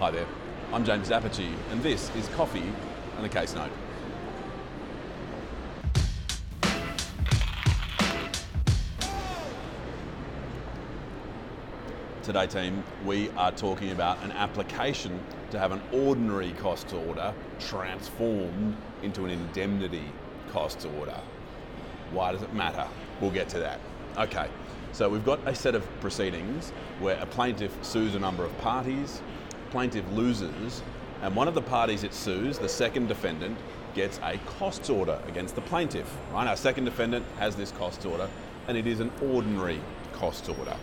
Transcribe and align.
Hi 0.00 0.10
there, 0.10 0.26
I'm 0.72 0.82
James 0.82 1.10
D'Apice, 1.10 1.52
and 1.70 1.82
this 1.82 2.10
is 2.16 2.26
Coffee 2.28 2.72
and 3.18 3.26
a 3.26 3.28
Case 3.28 3.54
Note. 3.54 3.70
Today, 12.22 12.46
team, 12.46 12.82
we 13.04 13.28
are 13.32 13.52
talking 13.52 13.90
about 13.90 14.22
an 14.22 14.32
application 14.32 15.20
to 15.50 15.58
have 15.58 15.70
an 15.70 15.82
ordinary 15.92 16.52
costs 16.52 16.94
order 16.94 17.34
transformed 17.58 18.78
into 19.02 19.26
an 19.26 19.30
indemnity 19.30 20.10
costs 20.50 20.86
order. 20.98 21.20
Why 22.12 22.32
does 22.32 22.40
it 22.40 22.54
matter? 22.54 22.88
We'll 23.20 23.32
get 23.32 23.50
to 23.50 23.58
that. 23.58 23.80
Okay, 24.16 24.48
so 24.92 25.10
we've 25.10 25.26
got 25.26 25.46
a 25.46 25.54
set 25.54 25.74
of 25.74 25.86
proceedings 26.00 26.70
where 27.00 27.20
a 27.20 27.26
plaintiff 27.26 27.76
sues 27.84 28.14
a 28.14 28.18
number 28.18 28.46
of 28.46 28.58
parties, 28.60 29.20
plaintiff 29.70 30.04
loses, 30.12 30.82
and 31.22 31.34
one 31.34 31.48
of 31.48 31.54
the 31.54 31.62
parties 31.62 32.04
it 32.04 32.14
sues, 32.14 32.58
the 32.58 32.68
second 32.68 33.08
defendant, 33.08 33.58
gets 33.94 34.18
a 34.22 34.38
costs 34.58 34.88
order 34.88 35.18
against 35.26 35.54
the 35.54 35.60
plaintiff. 35.62 36.10
Right? 36.32 36.46
Our 36.46 36.56
second 36.56 36.84
defendant 36.84 37.26
has 37.38 37.56
this 37.56 37.72
costs 37.72 38.04
order, 38.04 38.28
and 38.68 38.76
it 38.76 38.86
is 38.86 39.00
an 39.00 39.10
ordinary 39.22 39.80
costs 40.12 40.48
order. 40.48 40.76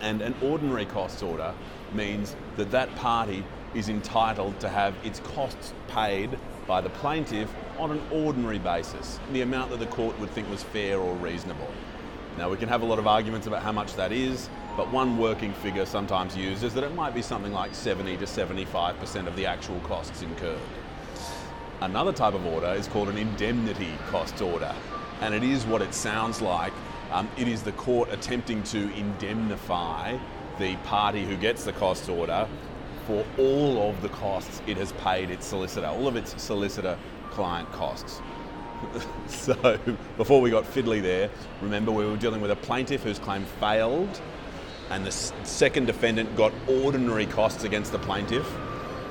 And 0.00 0.20
an 0.20 0.34
ordinary 0.42 0.86
costs 0.86 1.22
order 1.22 1.54
means 1.92 2.34
that 2.56 2.70
that 2.72 2.94
party 2.96 3.44
is 3.74 3.88
entitled 3.88 4.58
to 4.60 4.68
have 4.68 4.94
its 5.04 5.20
costs 5.20 5.72
paid 5.88 6.38
by 6.66 6.80
the 6.80 6.90
plaintiff 6.90 7.52
on 7.78 7.90
an 7.90 8.00
ordinary 8.10 8.58
basis, 8.58 9.18
the 9.32 9.42
amount 9.42 9.70
that 9.70 9.78
the 9.78 9.86
court 9.86 10.18
would 10.20 10.30
think 10.30 10.48
was 10.50 10.62
fair 10.62 10.98
or 10.98 11.14
reasonable. 11.16 11.68
Now, 12.38 12.50
we 12.50 12.56
can 12.56 12.68
have 12.68 12.82
a 12.82 12.86
lot 12.86 12.98
of 12.98 13.06
arguments 13.06 13.46
about 13.46 13.62
how 13.62 13.72
much 13.72 13.94
that 13.94 14.12
is, 14.12 14.48
but 14.76 14.90
one 14.90 15.18
working 15.18 15.52
figure 15.54 15.86
sometimes 15.86 16.36
used 16.36 16.64
is 16.64 16.74
that 16.74 16.84
it 16.84 16.94
might 16.94 17.14
be 17.14 17.22
something 17.22 17.52
like 17.52 17.74
70 17.74 18.16
to 18.16 18.24
75% 18.24 19.26
of 19.26 19.36
the 19.36 19.46
actual 19.46 19.78
costs 19.80 20.22
incurred. 20.22 20.58
Another 21.80 22.12
type 22.12 22.34
of 22.34 22.44
order 22.46 22.68
is 22.68 22.88
called 22.88 23.08
an 23.08 23.16
indemnity 23.16 23.92
cost 24.08 24.40
order, 24.40 24.74
and 25.20 25.34
it 25.34 25.42
is 25.42 25.64
what 25.66 25.82
it 25.82 25.94
sounds 25.94 26.40
like. 26.40 26.72
Um, 27.12 27.28
it 27.36 27.46
is 27.46 27.62
the 27.62 27.72
court 27.72 28.08
attempting 28.12 28.62
to 28.64 28.92
indemnify 28.94 30.16
the 30.58 30.76
party 30.84 31.24
who 31.24 31.36
gets 31.36 31.64
the 31.64 31.72
cost 31.72 32.08
order 32.08 32.48
for 33.06 33.24
all 33.38 33.90
of 33.90 34.00
the 34.02 34.08
costs 34.08 34.62
it 34.66 34.76
has 34.76 34.92
paid 34.92 35.30
its 35.30 35.46
solicitor, 35.46 35.86
all 35.86 36.08
of 36.08 36.16
its 36.16 36.40
solicitor 36.42 36.98
client 37.30 37.70
costs. 37.72 38.20
so 39.26 39.78
before 40.16 40.40
we 40.40 40.50
got 40.50 40.64
fiddly 40.64 41.02
there, 41.02 41.30
remember 41.60 41.92
we 41.92 42.06
were 42.06 42.16
dealing 42.16 42.40
with 42.40 42.50
a 42.50 42.56
plaintiff 42.56 43.02
whose 43.02 43.18
claim 43.18 43.44
failed, 43.60 44.20
and 44.90 45.04
the 45.04 45.10
second 45.10 45.86
defendant 45.86 46.36
got 46.36 46.52
ordinary 46.68 47.26
costs 47.26 47.64
against 47.64 47.92
the 47.92 47.98
plaintiff. 47.98 48.46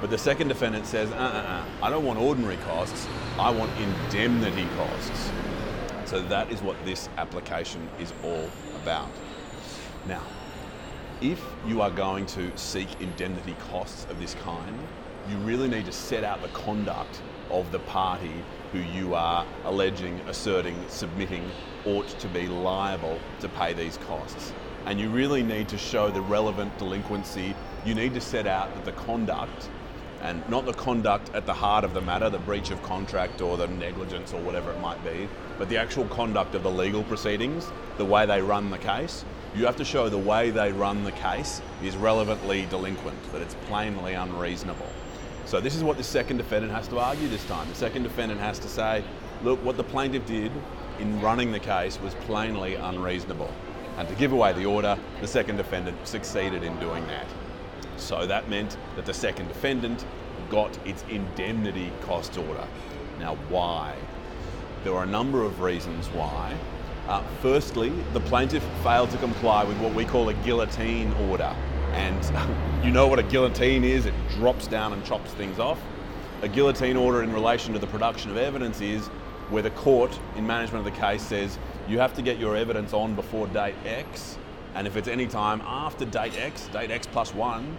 But 0.00 0.10
the 0.10 0.18
second 0.18 0.48
defendant 0.48 0.86
says, 0.86 1.10
uh, 1.12 1.14
uh, 1.14 1.18
uh, 1.18 1.64
I 1.82 1.90
don't 1.90 2.04
want 2.04 2.18
ordinary 2.18 2.58
costs, 2.58 3.06
I 3.38 3.50
want 3.50 3.70
indemnity 3.80 4.66
costs. 4.76 5.30
So 6.04 6.20
that 6.22 6.50
is 6.52 6.60
what 6.60 6.76
this 6.84 7.08
application 7.16 7.88
is 7.98 8.12
all 8.22 8.50
about. 8.82 9.10
Now, 10.06 10.22
if 11.20 11.42
you 11.66 11.80
are 11.80 11.90
going 11.90 12.26
to 12.26 12.56
seek 12.58 13.00
indemnity 13.00 13.56
costs 13.70 14.06
of 14.10 14.20
this 14.20 14.34
kind, 14.42 14.78
you 15.30 15.36
really 15.38 15.68
need 15.68 15.86
to 15.86 15.92
set 15.92 16.22
out 16.22 16.42
the 16.42 16.48
conduct 16.48 17.22
of 17.50 17.72
the 17.72 17.78
party 17.78 18.44
who 18.72 18.80
you 18.80 19.14
are 19.14 19.46
alleging, 19.64 20.20
asserting, 20.28 20.76
submitting 20.88 21.50
ought 21.86 22.08
to 22.18 22.28
be 22.28 22.46
liable 22.46 23.18
to 23.40 23.48
pay 23.48 23.72
these 23.72 23.96
costs. 23.98 24.52
And 24.86 25.00
you 25.00 25.08
really 25.08 25.42
need 25.42 25.68
to 25.68 25.78
show 25.78 26.10
the 26.10 26.20
relevant 26.20 26.76
delinquency. 26.78 27.54
You 27.84 27.94
need 27.94 28.14
to 28.14 28.20
set 28.20 28.46
out 28.46 28.74
that 28.74 28.84
the 28.84 28.92
conduct, 28.92 29.68
and 30.22 30.46
not 30.48 30.66
the 30.66 30.74
conduct 30.74 31.34
at 31.34 31.46
the 31.46 31.54
heart 31.54 31.84
of 31.84 31.94
the 31.94 32.00
matter, 32.00 32.28
the 32.28 32.38
breach 32.38 32.70
of 32.70 32.82
contract 32.82 33.40
or 33.40 33.56
the 33.56 33.66
negligence 33.66 34.32
or 34.32 34.40
whatever 34.40 34.70
it 34.72 34.80
might 34.80 35.02
be, 35.04 35.28
but 35.58 35.68
the 35.68 35.76
actual 35.76 36.04
conduct 36.06 36.54
of 36.54 36.62
the 36.62 36.70
legal 36.70 37.02
proceedings, 37.04 37.70
the 37.96 38.04
way 38.04 38.26
they 38.26 38.42
run 38.42 38.70
the 38.70 38.78
case. 38.78 39.24
You 39.54 39.66
have 39.66 39.76
to 39.76 39.84
show 39.84 40.08
the 40.08 40.18
way 40.18 40.50
they 40.50 40.72
run 40.72 41.04
the 41.04 41.12
case 41.12 41.62
is 41.82 41.96
relevantly 41.96 42.66
delinquent, 42.66 43.32
that 43.32 43.40
it's 43.40 43.54
plainly 43.66 44.14
unreasonable. 44.14 44.88
So 45.46 45.60
this 45.60 45.76
is 45.76 45.84
what 45.84 45.96
the 45.96 46.04
second 46.04 46.38
defendant 46.38 46.72
has 46.72 46.88
to 46.88 46.98
argue 46.98 47.28
this 47.28 47.44
time. 47.46 47.68
The 47.68 47.74
second 47.74 48.02
defendant 48.02 48.40
has 48.40 48.58
to 48.60 48.68
say, 48.68 49.04
look, 49.42 49.62
what 49.64 49.76
the 49.76 49.84
plaintiff 49.84 50.26
did 50.26 50.50
in 50.98 51.20
running 51.20 51.52
the 51.52 51.60
case 51.60 52.00
was 52.00 52.14
plainly 52.26 52.74
unreasonable. 52.74 53.52
And 53.96 54.08
to 54.08 54.14
give 54.14 54.32
away 54.32 54.52
the 54.52 54.66
order, 54.66 54.98
the 55.20 55.26
second 55.26 55.56
defendant 55.56 56.06
succeeded 56.06 56.62
in 56.62 56.78
doing 56.80 57.06
that. 57.06 57.26
So 57.96 58.26
that 58.26 58.48
meant 58.48 58.76
that 58.96 59.06
the 59.06 59.14
second 59.14 59.48
defendant 59.48 60.04
got 60.50 60.76
its 60.86 61.04
indemnity 61.08 61.92
cost 62.02 62.36
order. 62.36 62.66
Now, 63.18 63.36
why? 63.48 63.94
There 64.82 64.94
are 64.94 65.04
a 65.04 65.06
number 65.06 65.42
of 65.42 65.60
reasons 65.60 66.08
why. 66.08 66.56
Uh, 67.08 67.22
firstly, 67.40 67.90
the 68.12 68.20
plaintiff 68.20 68.64
failed 68.82 69.10
to 69.10 69.18
comply 69.18 69.62
with 69.64 69.78
what 69.78 69.94
we 69.94 70.04
call 70.04 70.28
a 70.28 70.34
guillotine 70.34 71.12
order. 71.28 71.54
And 71.92 72.84
you 72.84 72.90
know 72.90 73.06
what 73.06 73.18
a 73.18 73.22
guillotine 73.22 73.84
is, 73.84 74.06
it 74.06 74.14
drops 74.30 74.66
down 74.66 74.92
and 74.92 75.04
chops 75.04 75.30
things 75.32 75.58
off. 75.58 75.80
A 76.42 76.48
guillotine 76.48 76.96
order 76.96 77.22
in 77.22 77.32
relation 77.32 77.72
to 77.74 77.78
the 77.78 77.86
production 77.86 78.30
of 78.30 78.36
evidence 78.36 78.80
is 78.80 79.06
where 79.50 79.62
the 79.62 79.70
court, 79.70 80.18
in 80.36 80.46
management 80.46 80.86
of 80.86 80.92
the 80.92 80.98
case, 81.00 81.22
says 81.22 81.58
you 81.88 81.98
have 81.98 82.14
to 82.14 82.22
get 82.22 82.38
your 82.38 82.56
evidence 82.56 82.92
on 82.92 83.14
before 83.14 83.46
date 83.48 83.74
X, 83.84 84.38
and 84.74 84.86
if 84.86 84.96
it's 84.96 85.08
any 85.08 85.26
time 85.26 85.60
after 85.62 86.04
date 86.04 86.38
X, 86.38 86.68
date 86.68 86.90
X 86.90 87.06
plus 87.06 87.34
one, 87.34 87.76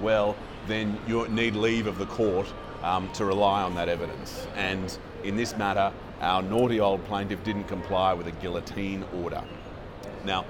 well, 0.00 0.36
then 0.66 0.98
you 1.06 1.26
need 1.28 1.54
leave 1.54 1.86
of 1.86 1.98
the 1.98 2.06
court 2.06 2.46
um, 2.82 3.10
to 3.12 3.24
rely 3.24 3.62
on 3.62 3.74
that 3.74 3.88
evidence. 3.88 4.46
And 4.56 4.96
in 5.24 5.36
this 5.36 5.56
matter, 5.56 5.92
our 6.20 6.42
naughty 6.42 6.80
old 6.80 7.04
plaintiff 7.04 7.42
didn't 7.44 7.64
comply 7.64 8.12
with 8.12 8.26
a 8.26 8.32
guillotine 8.32 9.04
order. 9.22 9.42
Now, 10.24 10.44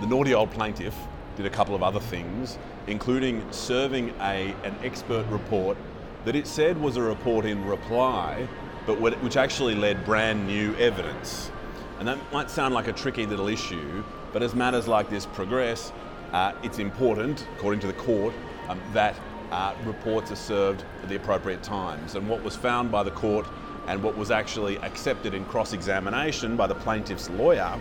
the 0.00 0.06
naughty 0.06 0.34
old 0.34 0.50
plaintiff 0.50 0.94
did 1.36 1.46
a 1.46 1.50
couple 1.50 1.74
of 1.74 1.82
other 1.82 2.00
things, 2.00 2.58
including 2.86 3.44
serving 3.50 4.10
a, 4.20 4.54
an 4.62 4.74
expert 4.82 5.26
report 5.28 5.76
that 6.24 6.36
it 6.36 6.46
said 6.46 6.80
was 6.80 6.96
a 6.96 7.02
report 7.02 7.44
in 7.44 7.64
reply, 7.64 8.46
but 8.86 9.00
which 9.00 9.36
actually 9.36 9.74
led 9.74 10.04
brand 10.04 10.46
new 10.46 10.74
evidence. 10.76 11.50
And 11.98 12.06
that 12.08 12.18
might 12.32 12.50
sound 12.50 12.74
like 12.74 12.88
a 12.88 12.92
tricky 12.92 13.26
little 13.26 13.48
issue, 13.48 14.04
but 14.32 14.42
as 14.42 14.54
matters 14.54 14.86
like 14.86 15.08
this 15.08 15.24
progress, 15.26 15.92
uh, 16.32 16.52
it's 16.62 16.78
important, 16.78 17.46
according 17.56 17.80
to 17.80 17.86
the 17.86 17.94
court, 17.94 18.34
um, 18.68 18.80
that 18.92 19.16
uh, 19.50 19.74
reports 19.84 20.30
are 20.30 20.36
served 20.36 20.84
at 21.02 21.08
the 21.08 21.16
appropriate 21.16 21.62
times. 21.62 22.14
And 22.14 22.28
what 22.28 22.42
was 22.42 22.54
found 22.54 22.90
by 22.90 23.02
the 23.02 23.12
court 23.12 23.46
and 23.86 24.02
what 24.02 24.16
was 24.16 24.30
actually 24.30 24.76
accepted 24.78 25.32
in 25.32 25.44
cross 25.46 25.72
examination 25.72 26.56
by 26.56 26.66
the 26.66 26.74
plaintiff's 26.74 27.30
lawyer 27.30 27.80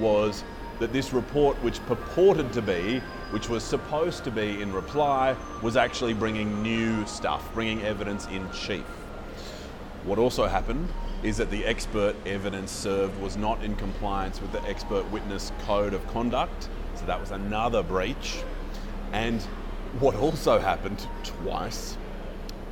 was 0.00 0.42
that 0.80 0.92
this 0.92 1.12
report, 1.12 1.56
which 1.62 1.84
purported 1.86 2.52
to 2.54 2.62
be, 2.62 3.00
which 3.30 3.48
was 3.48 3.62
supposed 3.62 4.24
to 4.24 4.30
be 4.30 4.60
in 4.60 4.72
reply, 4.72 5.36
was 5.62 5.76
actually 5.76 6.14
bringing 6.14 6.62
new 6.62 7.06
stuff, 7.06 7.52
bringing 7.54 7.82
evidence 7.82 8.26
in 8.26 8.50
chief. 8.50 8.84
What 10.04 10.18
also 10.18 10.46
happened 10.46 10.88
is 11.22 11.36
that 11.38 11.50
the 11.50 11.64
expert 11.64 12.14
evidence 12.26 12.70
served 12.70 13.20
was 13.20 13.36
not 13.36 13.62
in 13.62 13.76
compliance 13.76 14.40
with 14.40 14.52
the 14.52 14.62
expert 14.64 15.10
witness 15.10 15.52
code 15.66 15.94
of 15.94 16.06
conduct, 16.08 16.68
so 16.94 17.06
that 17.06 17.20
was 17.20 17.30
another 17.30 17.82
breach. 17.82 18.42
And 19.12 19.40
what 20.00 20.14
also 20.16 20.58
happened 20.58 21.06
twice 21.22 21.96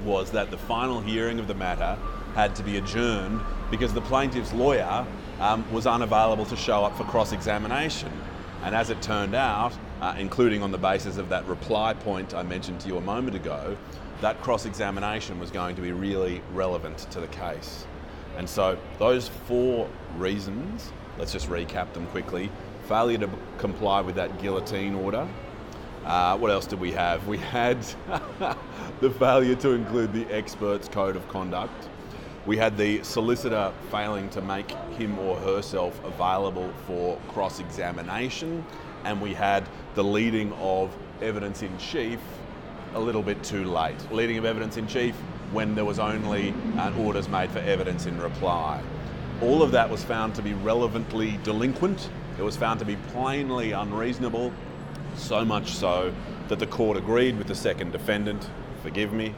was 0.05 0.33
that 0.33 0.51
the 0.51 0.59
final 0.59 1.01
hearing 1.01 1.39
of 1.39 1.47
the 1.47 1.55
matter 1.55 1.97
had 2.35 2.57
to 2.57 2.63
be 2.63 2.77
adjourned 2.77 3.41
because 3.71 3.95
the 3.95 4.01
plaintiff's 4.01 4.53
lawyer 4.53 5.07
um, 5.41 5.71
was 5.73 5.87
unavailable 5.87 6.47
to 6.47 6.57
show 6.57 6.85
up 6.85 6.97
for 6.97 7.05
cross 7.05 7.33
examination. 7.33 8.11
And 8.63 8.75
as 8.75 8.91
it 8.91 9.01
turned 9.03 9.35
out, 9.35 9.73
uh, 10.01 10.15
including 10.19 10.63
on 10.63 10.73
the 10.73 10.79
basis 10.79 11.17
of 11.17 11.29
that 11.29 11.47
reply 11.47 11.95
point 11.95 12.35
I 12.35 12.43
mentioned 12.43 12.81
to 12.81 12.89
you 12.89 12.97
a 12.97 13.01
moment 13.01 13.37
ago, 13.37 13.77
that 14.21 14.41
cross 14.41 14.67
examination 14.67 15.41
was 15.41 15.51
going 15.51 15.75
to 15.77 15.83
be 15.83 15.93
really 15.93 16.43
relevant 16.53 16.99
to 17.11 17.21
the 17.21 17.27
case. 17.29 17.87
And 18.37 18.49
so, 18.49 18.79
those 18.99 19.29
four 19.29 19.89
reasons, 20.17 20.93
let's 21.19 21.33
just 21.33 21.49
recap 21.49 21.93
them 21.93 22.07
quickly 22.07 22.51
failure 22.93 23.19
to 23.19 23.31
comply 23.59 24.01
with 24.01 24.17
that 24.17 24.41
guillotine 24.41 24.95
order. 24.95 25.27
Uh, 26.05 26.37
what 26.37 26.51
else 26.51 26.67
did 26.67 26.81
we 26.81 26.91
have? 26.93 27.27
We 27.29 27.39
had 27.39 27.79
the 29.01 29.11
failure 29.19 29.55
to 29.57 29.71
include 29.71 30.13
the 30.13 30.27
expert's 30.27 30.89
code 30.89 31.15
of 31.17 31.27
conduct. 31.29 31.89
We 32.45 32.57
had 32.57 32.77
the 32.77 33.05
solicitor 33.05 33.73
failing 33.91 34.29
to 34.31 34.43
make 34.43 34.73
him 34.99 35.17
or 35.21 35.37
herself 35.39 36.05
available 36.05 36.73
for 36.87 37.17
cross 37.29 37.61
examination, 37.61 38.65
and 39.05 39.21
we 39.21 39.33
had 39.33 39.69
the 39.95 40.03
leading 40.03 40.53
of 40.55 40.95
evidence 41.21 41.63
in 41.63 41.77
chief 41.79 42.19
a 42.95 43.01
little 43.01 43.23
bit 43.23 43.43
too 43.45 43.65
late. 43.65 43.97
Leading 44.11 44.39
of 44.39 44.45
evidence 44.45 44.77
in 44.77 44.89
chief 44.89 45.15
when 45.53 45.75
there 45.75 45.85
was 45.85 45.99
only 45.99 46.55
uh, 46.79 46.93
orders 46.99 47.29
made 47.29 47.51
for 47.51 47.59
evidence 47.61 48.07
in 48.07 48.21
reply. 48.21 48.83
All 49.41 49.63
of 49.63 49.73
that 49.73 49.91
was 49.91 50.03
found 50.03 50.35
to 50.37 50.43
be 50.43 50.55
relevantly 50.55 51.39
delinquent. 51.43 52.11
It 52.39 52.43
was 52.43 52.57
found 52.57 52.79
to 52.81 52.87
be 52.87 52.97
plainly 53.09 53.73
unreasonable, 53.73 54.53
so 55.17 55.45
much 55.45 55.73
so 55.73 56.13
that 56.49 56.59
the 56.59 56.67
court 56.67 56.97
agreed 56.97 57.37
with 57.37 57.47
the 57.47 57.55
second 57.55 57.93
defendant, 57.93 58.49
forgive 58.83 59.13
me, 59.13 59.35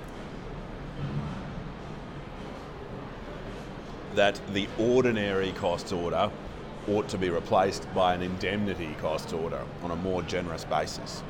that 4.14 4.40
the 4.52 4.68
ordinary 4.78 5.52
costs 5.52 5.92
order 5.92 6.30
ought 6.88 7.08
to 7.08 7.18
be 7.18 7.30
replaced 7.30 7.92
by 7.94 8.14
an 8.14 8.22
indemnity 8.22 8.94
costs 9.00 9.32
order 9.32 9.60
on 9.82 9.90
a 9.90 9.96
more 9.96 10.22
generous 10.22 10.64
basis. 10.64 11.22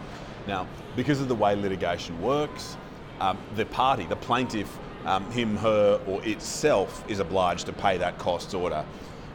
Now, 0.47 0.67
because 0.97 1.21
of 1.21 1.29
the 1.29 1.35
way 1.35 1.55
litigation 1.55 2.21
works, 2.21 2.77
um, 3.21 3.39
the 3.57 3.67
party, 3.67 4.07
the 4.07 4.17
plaintiff, 4.17 4.79
um, 5.05 5.31
him, 5.31 5.57
her, 5.57 6.01
or 6.07 6.25
itself 6.25 7.05
is 7.09 7.19
obliged 7.19 7.67
to 7.67 7.73
pay 7.73 7.99
that 7.99 8.19
costs 8.19 8.55
order. 8.55 8.85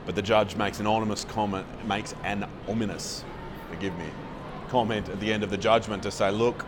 But 0.06 0.16
the 0.16 0.22
judge 0.22 0.56
makes 0.56 0.80
an 0.80 0.88
ominous 0.88 1.24
comment, 1.26 1.68
makes 1.86 2.16
an 2.24 2.48
ominous, 2.68 3.24
forgive 3.70 3.96
me, 3.98 4.06
comment 4.70 5.10
at 5.10 5.20
the 5.20 5.32
end 5.32 5.44
of 5.44 5.50
the 5.50 5.58
judgment 5.58 6.04
to 6.04 6.12
say, 6.12 6.32
look, 6.32 6.66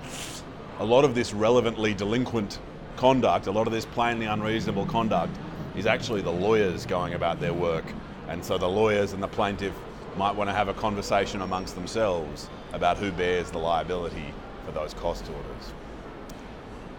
a 0.80 0.86
lot 0.86 1.06
of 1.06 1.16
this 1.16 1.34
relevantly 1.34 1.94
delinquent 1.94 2.60
conduct, 2.98 3.48
a 3.48 3.52
lot 3.52 3.68
of 3.68 3.74
this 3.74 3.86
plainly 3.86 4.26
unreasonable 4.26 4.86
conduct, 4.86 5.36
is 5.76 5.86
actually 5.86 6.22
the 6.22 6.32
lawyers 6.32 6.86
going 6.86 7.14
about 7.14 7.40
their 7.40 7.54
work. 7.54 7.86
And 8.28 8.44
so 8.44 8.58
the 8.58 8.70
lawyers 8.70 9.14
and 9.14 9.24
the 9.24 9.28
plaintiff 9.28 9.74
might 10.18 10.36
want 10.36 10.50
to 10.50 10.54
have 10.54 10.68
a 10.68 10.74
conversation 10.74 11.42
amongst 11.42 11.76
themselves 11.76 12.50
about 12.74 12.98
who 12.98 13.12
bears 13.12 13.52
the 13.52 13.58
liability 13.58 14.34
for 14.66 14.72
those 14.72 14.94
cost 14.94 15.26
orders. 15.30 15.74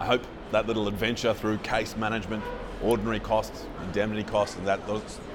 I 0.03 0.05
hope 0.05 0.23
that 0.51 0.67
little 0.67 0.89
adventure 0.89 1.33
through 1.33 1.59
case 1.59 1.95
management, 1.95 2.43
ordinary 2.81 3.21
costs, 3.21 3.65
indemnity 3.83 4.25
costs, 4.25 4.57
and 4.57 4.67
that, 4.67 4.81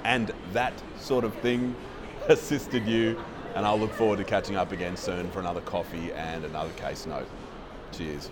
and 0.04 0.30
that 0.52 0.74
sort 0.98 1.24
of 1.24 1.32
thing 1.36 1.74
assisted 2.28 2.86
you. 2.86 3.18
And 3.54 3.64
I'll 3.64 3.78
look 3.78 3.94
forward 3.94 4.18
to 4.18 4.24
catching 4.24 4.56
up 4.56 4.70
again 4.70 4.94
soon 4.94 5.30
for 5.30 5.40
another 5.40 5.62
coffee 5.62 6.12
and 6.12 6.44
another 6.44 6.68
case 6.72 7.06
note. 7.06 7.26
Cheers. 7.92 8.30